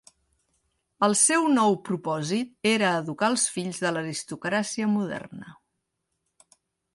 El 1.07 1.11
seu 1.23 1.43
nou 1.57 1.75
propòsit 1.89 2.69
era 2.71 2.95
educar 3.03 3.29
als 3.33 3.45
fills 3.57 3.83
de 3.85 3.93
l'aristocràcia 3.99 4.89
moderna. 4.97 5.55